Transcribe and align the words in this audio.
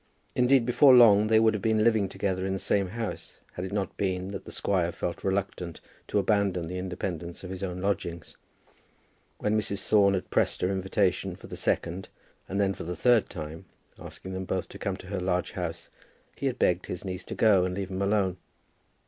Indeed, 0.33 0.65
before 0.65 0.95
long 0.95 1.27
they 1.27 1.39
would 1.39 1.53
have 1.53 1.61
been 1.61 1.83
living 1.83 2.09
together 2.09 2.43
in 2.43 2.53
the 2.53 2.57
same 2.57 2.87
house 2.87 3.37
had 3.53 3.63
it 3.65 3.71
not 3.71 3.97
been 3.97 4.31
that 4.31 4.45
the 4.45 4.51
squire 4.51 4.85
had 4.85 4.95
felt 4.95 5.23
reluctant 5.23 5.79
to 6.07 6.17
abandon 6.17 6.65
the 6.67 6.79
independence 6.79 7.43
of 7.43 7.51
his 7.51 7.61
own 7.61 7.81
lodgings. 7.81 8.35
When 9.37 9.55
Mrs. 9.55 9.83
Thorne 9.85 10.15
had 10.15 10.31
pressed 10.31 10.61
her 10.61 10.71
invitation 10.71 11.35
for 11.35 11.45
the 11.45 11.55
second, 11.55 12.09
and 12.49 12.59
then 12.59 12.73
for 12.73 12.83
the 12.83 12.95
third 12.95 13.29
time, 13.29 13.65
asking 13.99 14.33
them 14.33 14.45
both 14.45 14.69
to 14.69 14.79
come 14.79 14.97
to 14.97 15.05
her 15.09 15.19
large 15.21 15.51
house, 15.51 15.89
he 16.35 16.47
had 16.47 16.57
begged 16.57 16.87
his 16.87 17.05
niece 17.05 17.23
to 17.25 17.35
go 17.35 17.63
and 17.63 17.75
leave 17.75 17.91
him 17.91 18.01
alone. 18.01 18.37